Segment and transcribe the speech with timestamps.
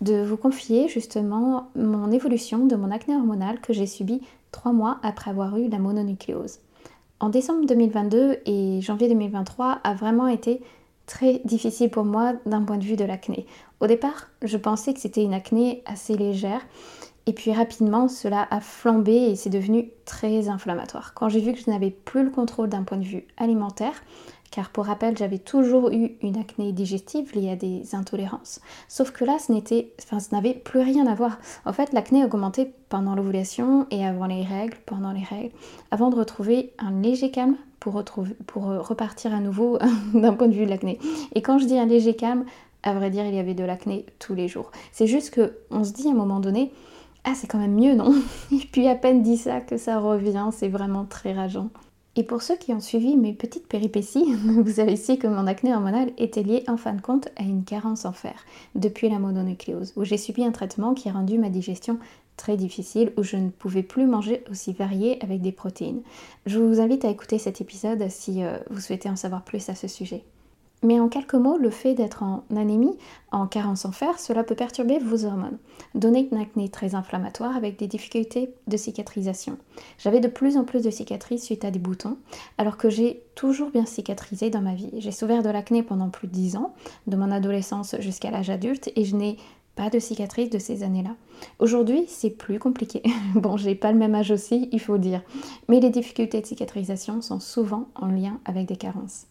[0.00, 4.20] de vous confier justement mon évolution de mon acné hormonal que j'ai subi
[4.52, 6.58] trois mois après avoir eu la mononucléose.
[7.20, 10.62] En décembre 2022 et janvier 2023 a vraiment été
[11.06, 13.46] très difficile pour moi d'un point de vue de l'acné.
[13.80, 16.62] Au départ, je pensais que c'était une acné assez légère
[17.26, 21.12] et puis rapidement cela a flambé et c'est devenu très inflammatoire.
[21.14, 24.02] Quand j'ai vu que je n'avais plus le contrôle d'un point de vue alimentaire,
[24.50, 28.60] car pour rappel, j'avais toujours eu une acné digestive liée à des intolérances.
[28.88, 31.38] Sauf que là, ce n'était, enfin, ça n'avait plus rien à voir.
[31.64, 35.54] En fait, l'acné augmentait pendant l'ovulation et avant les règles, pendant les règles,
[35.90, 39.78] avant de retrouver un léger calme pour, retrouver, pour repartir à nouveau
[40.14, 40.98] d'un point de vue de l'acné.
[41.34, 42.44] Et quand je dis un léger calme,
[42.82, 44.70] à vrai dire, il y avait de l'acné tous les jours.
[44.90, 46.72] C'est juste que on se dit à un moment donné,
[47.24, 48.14] ah c'est quand même mieux, non
[48.52, 51.68] Et puis à peine dit ça que ça revient, c'est vraiment très rageant.
[52.16, 55.74] Et pour ceux qui ont suivi mes petites péripéties, vous avez su que mon acné
[55.74, 58.44] hormonal était lié en fin de compte à une carence en fer
[58.74, 61.98] depuis la mononucléose, où j'ai subi un traitement qui a rendu ma digestion
[62.36, 66.00] très difficile, où je ne pouvais plus manger aussi varié avec des protéines.
[66.46, 69.74] Je vous invite à écouter cet épisode si euh, vous souhaitez en savoir plus à
[69.74, 70.24] ce sujet.
[70.82, 72.96] Mais en quelques mots, le fait d'être en anémie,
[73.32, 75.58] en carence en fer, cela peut perturber vos hormones,
[75.94, 79.58] donner une acné très inflammatoire avec des difficultés de cicatrisation.
[79.98, 82.16] J'avais de plus en plus de cicatrices suite à des boutons,
[82.56, 84.90] alors que j'ai toujours bien cicatrisé dans ma vie.
[84.98, 86.74] J'ai souffert de l'acné pendant plus de 10 ans,
[87.06, 89.36] de mon adolescence jusqu'à l'âge adulte, et je n'ai
[89.76, 91.14] pas de cicatrices de ces années-là.
[91.58, 93.02] Aujourd'hui, c'est plus compliqué.
[93.34, 95.22] bon, j'ai pas le même âge aussi, il faut dire.
[95.68, 99.26] Mais les difficultés de cicatrisation sont souvent en lien avec des carences.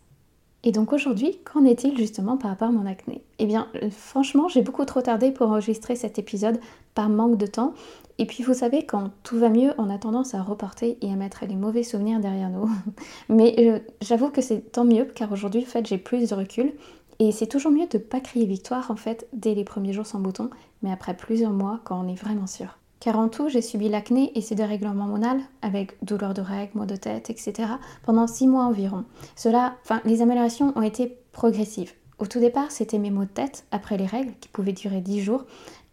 [0.63, 3.23] Et donc aujourd'hui, qu'en est-il justement par rapport à mon acné?
[3.39, 6.59] Eh bien, euh, franchement, j'ai beaucoup trop tardé pour enregistrer cet épisode
[6.95, 7.73] par manque de temps.
[8.17, 11.15] Et puis, vous savez, quand tout va mieux, on a tendance à reporter et à
[11.15, 12.69] mettre les mauvais souvenirs derrière nous.
[13.29, 16.73] Mais euh, j'avoue que c'est tant mieux, car aujourd'hui, en fait, j'ai plus de recul.
[17.19, 20.05] Et c'est toujours mieux de ne pas crier victoire, en fait, dès les premiers jours
[20.05, 20.49] sans bouton,
[20.81, 22.78] mais après plusieurs mois, quand on est vraiment sûr.
[22.99, 26.85] Car en tout, j'ai subi l'acné et ses dérèglements hormonaux avec douleurs de règles, maux
[26.85, 27.69] de tête, etc.
[28.03, 29.05] pendant six mois environ.
[29.35, 31.93] Cela, enfin, les améliorations ont été progressives.
[32.19, 35.21] Au tout départ, c'était mes maux de tête après les règles qui pouvaient durer 10
[35.21, 35.45] jours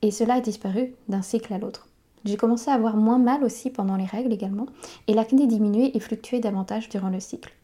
[0.03, 1.87] et cela a disparu d'un cycle à l'autre.
[2.25, 4.67] J'ai commencé à avoir moins mal aussi pendant les règles également
[5.07, 7.55] et l'acné diminuait et fluctuait davantage durant le cycle.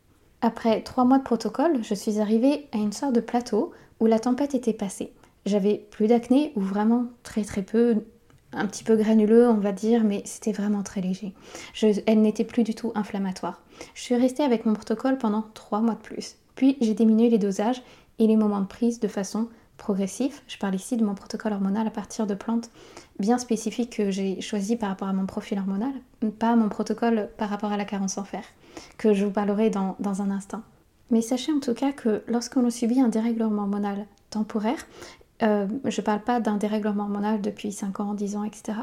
[0.40, 4.20] Après trois mois de protocole, je suis arrivée à une sorte de plateau où la
[4.20, 5.12] tempête était passée.
[5.44, 8.04] J'avais plus d'acné ou vraiment très très peu,
[8.52, 11.32] un petit peu granuleux, on va dire, mais c'était vraiment très léger.
[12.06, 13.62] elle n'était plus du tout inflammatoire.
[13.94, 16.36] Je suis restée avec mon protocole pendant trois mois de plus.
[16.54, 17.82] Puis j'ai diminué les dosages
[18.18, 19.48] et les moments de prise de façon
[19.78, 20.40] progressive.
[20.46, 22.70] Je parle ici de mon protocole hormonal à partir de plantes
[23.18, 25.92] bien spécifiques que j'ai choisies par rapport à mon profil hormonal,
[26.38, 28.44] pas mon protocole par rapport à la carence en fer,
[28.98, 30.62] que je vous parlerai dans, dans un instant.
[31.10, 34.86] Mais sachez en tout cas que lorsqu'on subit un dérèglement hormonal temporaire,
[35.42, 38.78] euh, je ne parle pas d'un dérèglement hormonal depuis 5 ans, 10 ans, etc.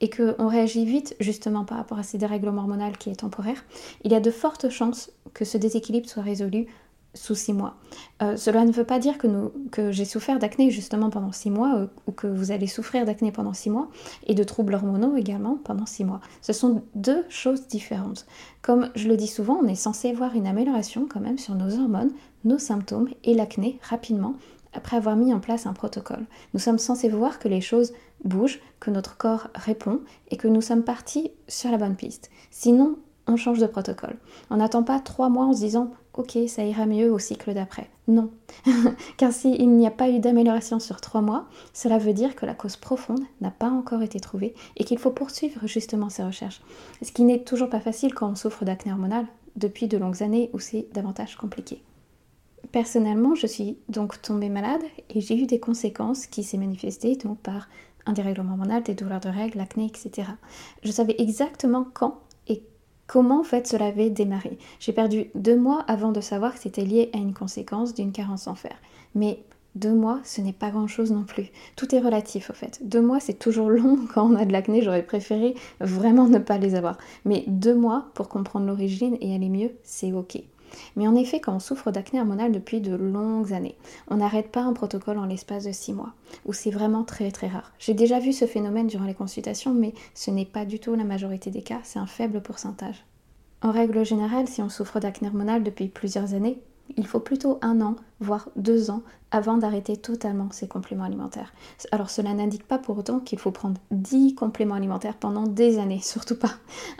[0.00, 3.64] Et qu'on réagit vite justement par rapport à ces dérèglements hormonaux qui est temporaire,
[4.04, 6.66] il y a de fortes chances que ce déséquilibre soit résolu
[7.14, 7.76] sous 6 mois.
[8.22, 11.86] Euh, cela ne veut pas dire que, j'ai souffert d'acné justement pendant 6 mois euh,
[12.06, 13.88] ou que vous allez souffrir d'acné pendant 6 mois
[14.26, 16.20] et de troubles hormonaux également pendant 6 mois.
[16.40, 18.26] Ce sont deux choses différentes.
[18.62, 21.78] Comme je le dis souvent, on est censé avoir une amélioration quand même sur nos
[21.78, 22.12] hormones,
[22.44, 24.34] nos symptômes et l'acné rapidement
[24.72, 26.26] après avoir mis en place un protocole.
[26.54, 27.92] Nous sommes censés voir que les choses
[28.24, 30.00] bougent, que notre corps répond
[30.30, 32.30] et que nous sommes partis sur la bonne piste.
[32.50, 32.96] Sinon,
[33.26, 34.16] on change de protocole.
[34.50, 37.88] On n'attend pas trois mois en se disant ok, ça ira mieux au cycle d'après.
[38.08, 38.30] Non.
[39.16, 42.54] Car s'il n'y a pas eu d'amélioration sur trois mois, cela veut dire que la
[42.54, 46.60] cause profonde n'a pas encore été trouvée et qu'il faut poursuivre justement ces recherches.
[47.02, 49.26] Ce qui n'est toujours pas facile quand on souffre d'acné hormonal
[49.56, 51.82] depuis de longues années où c'est davantage compliqué.
[52.72, 57.38] Personnellement, je suis donc tombée malade et j'ai eu des conséquences qui s'est manifestées donc
[57.38, 57.68] par
[58.06, 60.28] un dérèglement hormonal, des douleurs de règles, l'acné, etc.
[60.82, 62.62] Je savais exactement quand et
[63.06, 64.58] comment en fait cela avait démarré.
[64.80, 68.46] J'ai perdu deux mois avant de savoir que c'était lié à une conséquence d'une carence
[68.46, 68.74] en fer.
[69.14, 71.50] Mais deux mois, ce n'est pas grand-chose non plus.
[71.76, 72.80] Tout est relatif au fait.
[72.82, 74.80] Deux mois, c'est toujours long quand on a de l'acné.
[74.80, 76.96] J'aurais préféré vraiment ne pas les avoir.
[77.26, 80.42] Mais deux mois pour comprendre l'origine et aller mieux, c'est ok.
[80.96, 83.76] Mais en effet, quand on souffre d'acné hormonal depuis de longues années,
[84.08, 86.14] on n'arrête pas un protocole en l'espace de 6 mois,
[86.46, 87.72] ou c'est vraiment très très rare.
[87.78, 91.04] J'ai déjà vu ce phénomène durant les consultations, mais ce n'est pas du tout la
[91.04, 93.04] majorité des cas, c'est un faible pourcentage.
[93.62, 96.60] En règle générale, si on souffre d'acné hormonal depuis plusieurs années,
[96.96, 101.52] il faut plutôt un an, voire deux ans, avant d'arrêter totalement ces compléments alimentaires.
[101.90, 106.00] Alors cela n'indique pas pour autant qu'il faut prendre 10 compléments alimentaires pendant des années,
[106.02, 106.52] surtout pas.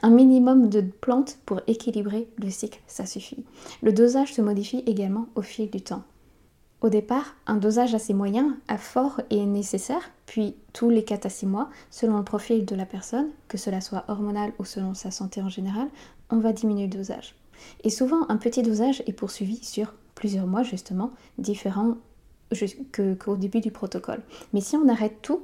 [0.03, 3.45] Un minimum de plantes pour équilibrer le cycle, ça suffit.
[3.83, 6.03] Le dosage se modifie également au fil du temps.
[6.81, 11.29] Au départ, un dosage assez moyen à fort est nécessaire, puis tous les 4 à
[11.29, 15.13] 6 mois, selon le profil de la personne, que cela soit hormonal ou selon sa
[15.13, 15.87] santé en général,
[16.29, 17.37] on va diminuer le dosage.
[17.85, 21.97] Et souvent, un petit dosage est poursuivi sur plusieurs mois, justement, différents
[23.19, 24.23] qu'au début du protocole.
[24.53, 25.43] Mais si on arrête tout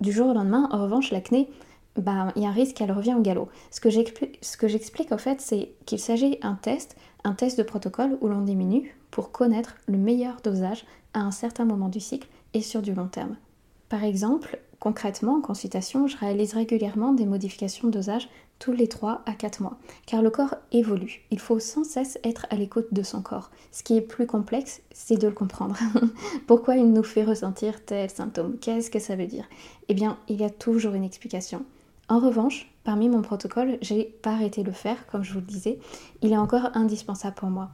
[0.00, 1.48] du jour au lendemain, en revanche, l'acné,
[1.96, 3.48] bah, il y a un risque qu'elle revient au galop.
[3.70, 8.28] Ce que j'explique en fait, c'est qu'il s'agit d'un test, un test de protocole où
[8.28, 10.84] l'on diminue pour connaître le meilleur dosage
[11.14, 13.36] à un certain moment du cycle et sur du long terme.
[13.88, 18.28] Par exemple, concrètement, en consultation, je réalise régulièrement des modifications de dosage
[18.58, 21.22] tous les 3 à 4 mois, car le corps évolue.
[21.30, 23.50] Il faut sans cesse être à l'écoute de son corps.
[23.70, 25.76] Ce qui est plus complexe, c'est de le comprendre.
[26.46, 29.48] Pourquoi il nous fait ressentir tel symptôme Qu'est-ce que ça veut dire?
[29.88, 31.64] Eh bien, il y a toujours une explication.
[32.08, 35.46] En revanche, parmi mon protocole, j'ai pas arrêté de le faire, comme je vous le
[35.46, 35.78] disais.
[36.22, 37.70] Il est encore indispensable pour moi.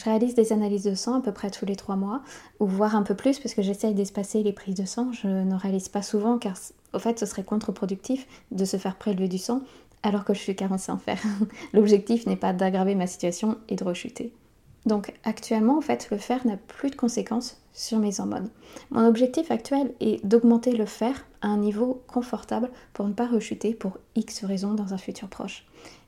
[0.00, 2.22] Je réalise des analyses de sang à peu près tous les 3 mois,
[2.58, 5.12] ou voire un peu plus, parce que j'essaye d'espacer les prises de sang.
[5.12, 6.56] Je ne réalise pas souvent, car
[6.94, 9.60] au fait, ce serait contre-productif de se faire prélever du sang
[10.02, 11.20] alors que je suis carencée en fer.
[11.74, 14.32] L'objectif n'est pas d'aggraver ma situation et de rechuter.
[14.86, 18.48] Donc actuellement, en fait, le fer n'a plus de conséquences sur mes hormones.
[18.90, 23.74] Mon objectif actuel est d'augmenter le fer à un niveau confortable pour ne pas rechuter
[23.74, 25.66] pour X raisons dans un futur proche.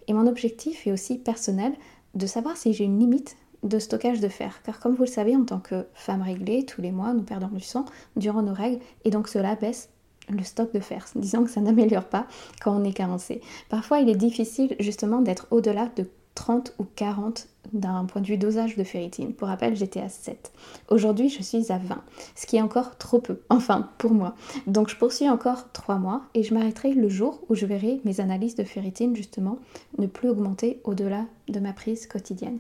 [0.09, 1.75] Et mon objectif est aussi personnel
[2.15, 4.61] de savoir si j'ai une limite de stockage de fer.
[4.65, 7.49] Car comme vous le savez, en tant que femme réglée, tous les mois, nous perdons
[7.49, 7.85] du sang
[8.17, 9.89] durant nos règles et donc cela baisse
[10.29, 11.07] le stock de fer.
[11.17, 12.27] Disons que ça n'améliore pas
[12.63, 13.41] quand on est carencé.
[13.69, 18.39] Parfois, il est difficile justement d'être au-delà de 30 ou 40 d'un point de vue
[18.39, 19.35] dosage de ferritine.
[19.35, 20.53] Pour rappel, j'étais à 7.
[20.89, 22.03] Aujourd'hui, je suis à 20,
[22.35, 24.35] ce qui est encore trop peu, enfin pour moi.
[24.67, 28.21] Donc je poursuis encore 3 mois et je m'arrêterai le jour où je verrai mes
[28.21, 29.59] analyses de ferritine justement
[29.99, 32.59] ne plus augmenter au-delà de ma prise quotidienne.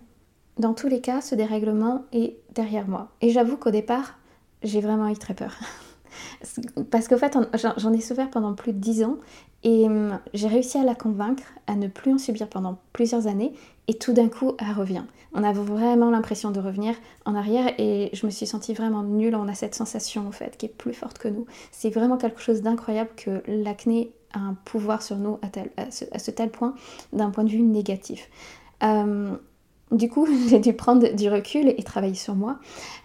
[0.58, 3.08] Dans tous les cas, ce dérèglement est derrière moi.
[3.20, 4.18] Et j'avoue qu'au départ,
[4.62, 5.56] j'ai vraiment eu très peur.
[6.90, 7.36] Parce qu'au fait,
[7.76, 9.16] j'en ai souffert pendant plus de 10 ans
[9.64, 13.52] et hum, j'ai réussi à la convaincre à ne plus en subir pendant plusieurs années
[13.88, 15.04] et tout d'un coup, elle revient.
[15.32, 16.94] On a vraiment l'impression de revenir
[17.24, 19.34] en arrière et je me suis sentie vraiment nulle.
[19.34, 21.46] On a cette sensation en fait qui est plus forte que nous.
[21.70, 26.50] C'est vraiment quelque chose d'incroyable que l'acné a un pouvoir sur nous à, ce, tel
[26.50, 26.74] point
[27.12, 28.28] d'un point de vue négatif.
[28.82, 29.38] Hum,
[29.92, 32.58] du coup, j'ai dû prendre du recul et travailler sur moi,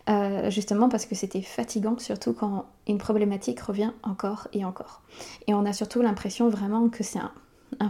[0.09, 5.01] euh, justement parce que c'était fatigant, surtout quand une problématique revient encore et encore.
[5.47, 7.31] Et on a surtout l'impression vraiment que c'est un,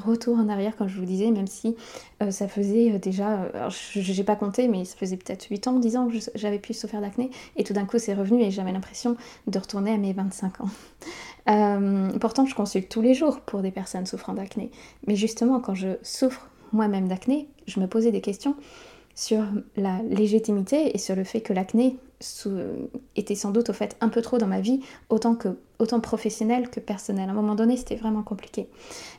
[0.04, 1.76] retour en arrière, comme je vous disais, même si
[2.24, 5.74] euh, ça faisait euh, déjà, je n'ai pas compté, mais ça faisait peut-être 8 ans,
[5.74, 8.72] 10 ans que j'avais pu souffrir d'acné, et tout d'un coup c'est revenu et j'avais
[8.72, 9.16] l'impression
[9.46, 10.70] de retourner à mes 25 ans.
[12.20, 14.72] pourtant, je consulte tous les jours pour des personnes souffrant d'acné,
[15.06, 18.56] mais justement, quand je souffre moi-même d'acné, je me posais des questions
[19.16, 19.44] sur
[19.76, 21.98] la légitimité et sur le fait que l'acné
[23.16, 26.70] était sans doute au fait un peu trop dans ma vie, autant, que, autant professionnel
[26.70, 27.30] que personnel.
[27.30, 28.70] À un moment donné, c'était vraiment compliqué.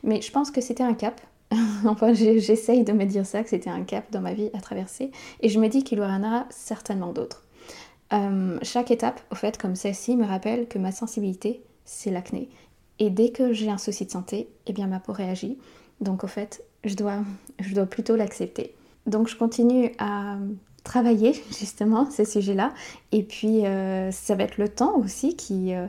[0.03, 1.21] Mais je pense que c'était un cap.
[1.85, 5.11] enfin, j'essaye de me dire ça, que c'était un cap dans ma vie à traverser.
[5.41, 7.45] Et je me dis qu'il y en aura certainement d'autres.
[8.13, 12.49] Euh, chaque étape, au fait, comme celle-ci, me rappelle que ma sensibilité, c'est l'acné.
[12.99, 15.59] Et dès que j'ai un souci de santé, eh bien ma peau réagit.
[16.01, 17.19] Donc au fait, je dois,
[17.61, 18.75] je dois plutôt l'accepter.
[19.07, 20.37] Donc je continue à
[20.89, 22.73] travailler justement ces sujets-là.
[23.13, 25.87] Et puis euh, ça va être le temps aussi qui, euh,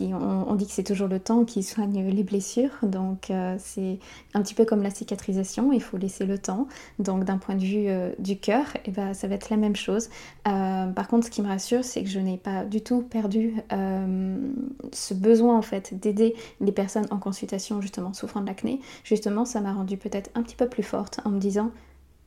[0.00, 2.70] on, dit que c'est toujours le temps qui soigne les blessures.
[2.82, 3.98] Donc euh, c'est
[4.34, 6.68] un petit peu comme la cicatrisation, il faut laisser le temps.
[6.98, 9.76] Donc d'un point de vue du cœur, et eh ben, ça va être la même
[9.76, 10.08] chose.
[10.44, 15.14] par contre, ce qui me rassure, c'est que je n'ai pas du tout perdu ce
[15.14, 18.80] besoin en fait d'aider les personnes en consultation justement souffrant de l'acné.
[19.04, 21.70] Justement, ça m'a rendu peut-être un petit peu plus forte en me disant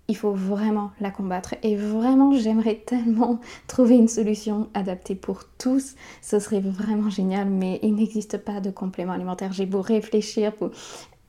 [0.07, 1.55] il faut vraiment la combattre.
[1.63, 5.95] Et vraiment, j'aimerais tellement trouver une solution adaptée pour tous.
[6.21, 9.53] Ce serait vraiment génial, mais il n'existe pas de complément alimentaire.
[9.53, 10.71] J'ai beau réfléchir pour...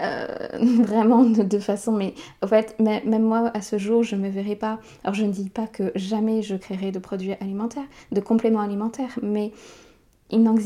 [0.02, 0.26] Euh,
[0.82, 4.78] vraiment de, façon mais en fait même moi à ce jour je me verrai pas
[5.02, 9.18] alors je ne dis pas que jamais je créerai de produits alimentaires de compléments alimentaires
[9.22, 9.52] mais
[10.30, 10.56] il n'en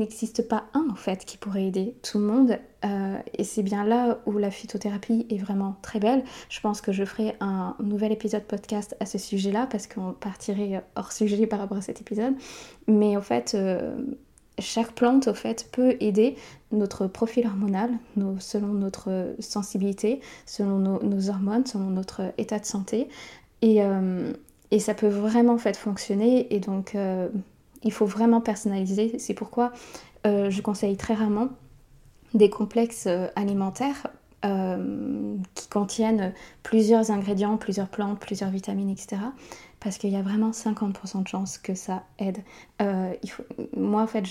[0.00, 3.84] existe pas un en fait qui pourrait aider tout le monde euh, et c'est bien
[3.84, 6.24] là où la phytothérapie est vraiment très belle.
[6.48, 10.82] Je pense que je ferai un nouvel épisode podcast à ce sujet-là parce qu'on partirait
[10.94, 12.34] hors sujet par rapport à cet épisode.
[12.86, 13.96] Mais en fait, euh,
[14.58, 16.36] chaque plante au fait peut aider
[16.72, 17.90] notre profil hormonal
[18.38, 23.08] selon notre sensibilité, selon nos, hormones, selon notre état de santé.
[23.62, 24.32] Et, euh,
[24.70, 26.96] et ça peut vraiment en fait fonctionner et donc
[27.82, 29.18] il faut vraiment personnaliser.
[29.18, 29.72] C'est pourquoi
[30.26, 31.48] euh, je conseille très rarement
[32.34, 34.08] des complexes euh, alimentaires
[34.44, 39.16] euh, qui contiennent plusieurs ingrédients, plusieurs plantes, plusieurs vitamines, etc.
[39.80, 42.38] Parce qu'il y a vraiment 50% de chances que ça aide.
[43.76, 44.24] Moi, en fait,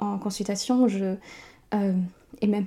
[0.00, 0.86] en consultation,
[1.70, 2.66] et même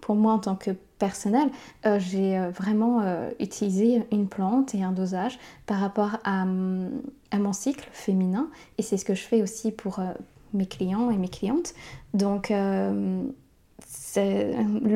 [0.00, 1.50] pour moi en tant que personnel,
[1.86, 7.52] euh, j'ai euh, vraiment euh, utilisé une plante et un dosage par rapport à, mon
[7.52, 8.48] cycle féminin.
[8.78, 10.00] Et c'est ce que je fais aussi pour
[10.52, 11.74] mes clients et mes clientes.
[12.14, 13.30] Donc le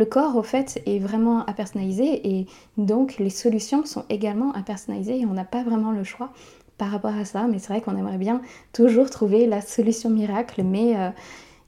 [0.04, 2.38] corps au fait est vraiment à personnaliser.
[2.38, 5.18] Et donc les solutions sont également à personnaliser.
[5.20, 6.32] Et on n'a pas vraiment le choix
[6.78, 7.48] par rapport à ça.
[7.48, 8.40] Mais c'est vrai qu'on aimerait bien
[8.72, 10.62] toujours trouver la solution miracle.
[10.62, 10.94] Mais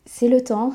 [0.06, 0.72] c'est le temps,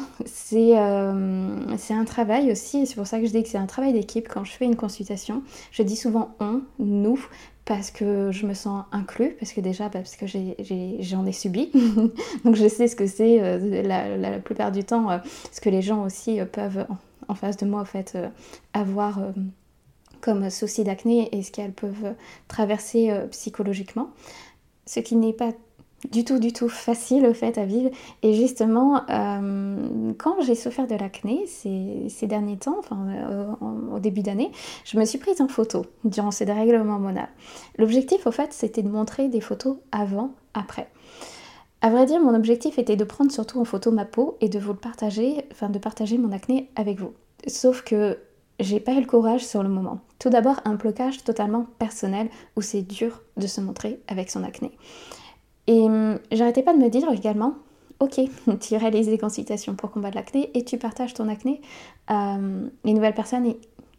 [0.53, 3.93] euh, c'est un travail aussi, c'est pour ça que je dis que c'est un travail
[3.93, 5.43] d'équipe quand je fais une consultation.
[5.71, 7.19] Je dis souvent on, nous,
[7.65, 11.71] parce que je me sens inclus, parce que déjà, bah, parce que j'en ai, subi,
[12.45, 15.17] donc je sais ce que c'est euh, la, plupart du temps, euh,
[15.51, 16.85] ce que les gens aussi peuvent
[17.27, 18.17] en, face de moi en fait
[18.73, 19.19] avoir
[20.21, 22.13] comme souci d'acné et ce qu'elles peuvent
[22.47, 24.11] traverser psychologiquement.
[24.85, 25.51] Ce qui n'est pas
[26.11, 27.89] du tout, du tout facile au fait à vivre.
[28.23, 33.45] Et justement, euh, quand j'ai souffert de l'acné ces, derniers temps, enfin euh,
[33.93, 34.51] au début d'année,
[34.83, 37.29] je me suis prise en photo durant ces dérèglements hormonal.
[37.77, 40.89] L'objectif au fait, c'était de montrer des photos avant, après.
[41.81, 44.57] À vrai dire, mon objectif était de prendre surtout en photo ma peau et de
[44.57, 47.13] vous le partager, enfin de partager mon acné avec vous.
[47.47, 48.17] Sauf que
[48.59, 49.99] j'ai pas eu le courage sur le moment.
[50.17, 54.71] Tout d'abord, un blocage totalement personnel où c'est dur de se montrer avec son acné.
[55.67, 57.55] Et hum, j'arrêtais pas de me dire également,
[57.99, 58.19] ok,
[58.59, 61.61] tu réalises des consultations pour combattre l'acné et tu partages ton acné.
[62.11, 63.55] Euh, les nouvelles personnes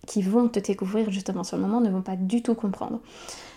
[0.06, 3.00] qui vont te découvrir justement sur le moment ne vont pas du tout comprendre.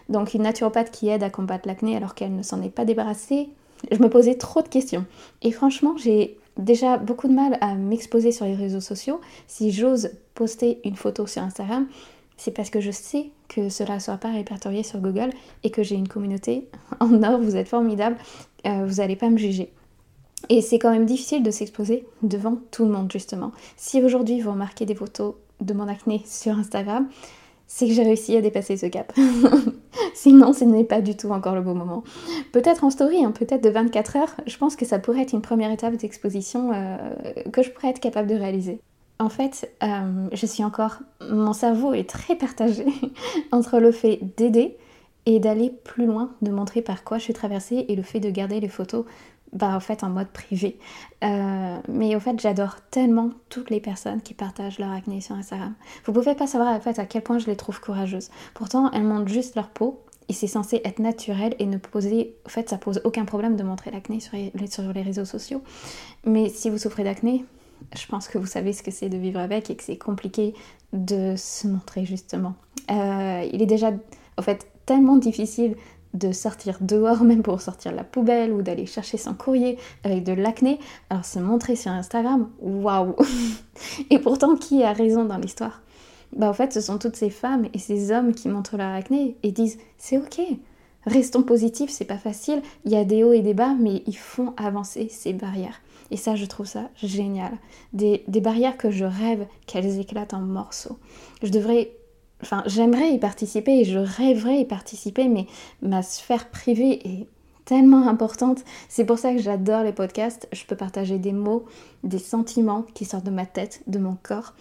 [0.09, 3.49] Donc une naturopathe qui aide à combattre l'acné alors qu'elle ne s'en est pas débarrassée,
[3.91, 5.05] je me posais trop de questions.
[5.43, 9.21] Et franchement, j'ai déjà beaucoup de mal à m'exposer sur les réseaux sociaux.
[9.47, 11.87] Si j'ose poster une photo sur Instagram,
[12.37, 15.31] c'est parce que je sais que cela ne sera pas répertorié sur Google
[15.63, 16.69] et que j'ai une communauté
[17.01, 18.15] en or, vous êtes formidable,
[18.65, 19.73] euh, vous n'allez pas me juger.
[20.47, 23.51] Et c'est quand même difficile de s'exposer devant tout le monde justement.
[23.75, 27.09] Si aujourd'hui vous remarquez des photos de mon acné sur Instagram,
[27.67, 29.13] c'est que j'ai réussi à dépasser ce cap.
[30.15, 32.03] Sinon, ce n'est pas du tout encore le bon moment.
[32.51, 35.41] Peut-être en story, hein, peut-être de 24 heures, je pense que ça pourrait être une
[35.41, 36.97] première étape d'exposition euh,
[37.51, 38.81] que je pourrais être capable de réaliser.
[39.19, 40.99] En fait, euh, je suis encore.
[41.29, 42.85] Mon cerveau est très partagé
[43.51, 44.77] entre le fait d'aider
[45.25, 48.29] et d'aller plus loin, de montrer par quoi je suis traversée et le fait de
[48.29, 49.05] garder les photos
[49.51, 50.79] bah, en fait en mode privé.
[51.23, 55.73] Euh, mais au fait, j'adore tellement toutes les personnes qui partagent leur acné sur Instagram.
[56.05, 58.29] Vous pouvez pas savoir en à quel point je les trouve courageuses.
[58.53, 62.35] Pourtant, elles montrent juste leur peau et c'est censé être naturel et ne poser.
[62.45, 64.37] En fait, ça pose aucun problème de montrer l'acné sur
[64.93, 65.61] les réseaux sociaux.
[66.25, 67.43] Mais si vous souffrez d'acné,
[67.95, 70.53] je pense que vous savez ce que c'est de vivre avec et que c'est compliqué
[70.93, 72.55] de se montrer justement.
[72.91, 73.91] Euh, il est déjà
[74.37, 75.75] en fait tellement difficile
[76.13, 80.33] de sortir dehors même pour sortir la poubelle ou d'aller chercher son courrier avec de
[80.33, 80.79] l'acné.
[81.09, 83.15] Alors se montrer sur Instagram, waouh
[84.09, 85.81] Et pourtant qui a raison dans l'histoire?
[86.35, 89.35] Bah en fait ce sont toutes ces femmes et ces hommes qui montrent leur acné
[89.43, 90.41] et disent c'est ok,
[91.05, 94.17] restons positifs, c'est pas facile, il y a des hauts et des bas mais ils
[94.17, 95.81] font avancer ces barrières.
[96.11, 97.51] Et ça, je trouve ça génial.
[97.93, 100.97] Des, barrières que je rêve qu'elles éclatent en morceaux.
[101.43, 101.91] Je devrais
[102.41, 105.45] enfin j'aimerais y participer et je rêverais y participer, mais
[105.81, 107.27] ma sphère privée est
[107.65, 108.63] tellement importante.
[108.87, 110.47] C'est pour ça que j'adore les podcasts.
[110.51, 111.65] Je peux partager des mots,
[112.03, 114.53] des sentiments qui sortent de ma tête, de mon corps.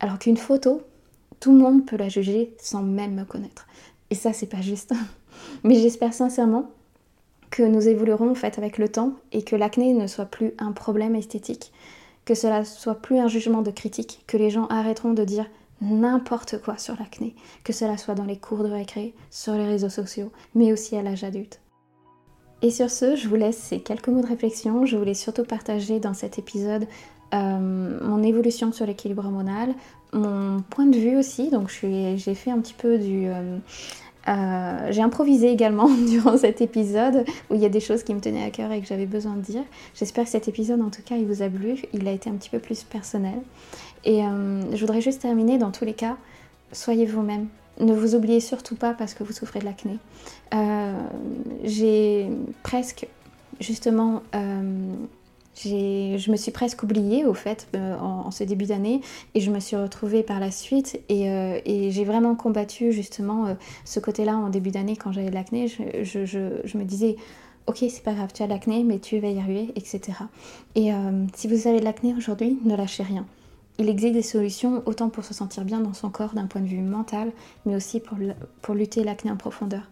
[0.00, 0.82] Alors qu'une photo,
[1.38, 3.66] tout le monde peut la juger sans même me connaître.
[4.10, 4.94] Et ça, c'est pas juste.
[5.64, 6.70] Mais j'espère sincèrement
[7.50, 10.72] que nous évoluerons en fait avec le temps et que l'acné ne soit plus un
[10.72, 11.72] problème esthétique,
[12.24, 15.46] que cela soit plus un jugement de critique, que les gens arrêteront de dire
[15.80, 19.88] n'importe quoi sur l'acné, que cela soit dans les cours de récré, sur les réseaux
[19.88, 21.60] sociaux, mais aussi à l'âge adulte.
[22.62, 24.86] Et sur ce, je vous laisse ces quelques mots de réflexion.
[24.86, 26.86] Je voulais surtout partager dans cet épisode
[27.34, 29.74] euh, mon évolution sur l'équilibre hormonal,
[30.12, 31.50] mon point de vue aussi.
[31.50, 33.26] Donc j'ai fait un petit peu du...
[33.26, 33.58] Euh,
[34.28, 38.20] Euh, j'ai improvisé également durant cet épisode où il y a des choses qui me
[38.20, 39.62] tenaient à cœur et que j'avais besoin de dire.
[39.94, 41.82] J'espère que cet épisode, en tout cas, il vous a plu.
[41.92, 43.38] Il a été un petit peu plus personnel.
[44.04, 46.16] Et euh, je voudrais juste terminer, dans tous les cas,
[46.72, 47.46] soyez vous-même.
[47.78, 49.98] Ne vous oubliez surtout pas parce que vous souffrez de l'acné.
[50.54, 50.92] Euh,
[51.62, 52.28] j'ai
[52.62, 53.06] presque,
[53.60, 54.22] justement,
[55.64, 59.00] je me suis presque oubliée au fait euh, en, ce début d'année
[59.34, 63.54] et je me suis retrouvée par la suite et, euh, j'ai vraiment combattu justement euh,
[63.84, 65.68] ce côté-là en début d'année quand j'avais de l'acné.
[65.68, 67.16] Je, me disais
[67.66, 70.00] ok c'est pas grave tu as l'acné mais tu vas y arriver etc.
[70.74, 70.90] Et
[71.34, 73.24] si vous avez de l'acné aujourd'hui ne lâchez rien.
[73.78, 76.66] Il existe des solutions autant pour se sentir bien dans son corps d'un point de
[76.66, 77.32] vue mental
[77.64, 78.18] mais aussi pour,
[78.60, 79.82] pour lutter l'acné en profondeur.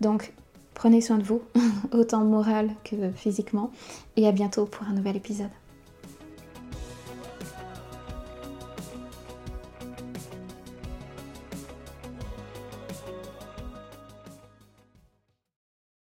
[0.00, 0.32] Donc
[0.74, 1.42] Prenez soin de vous,
[1.92, 3.70] autant moral que physiquement,
[4.16, 5.50] et à bientôt pour un nouvel épisode.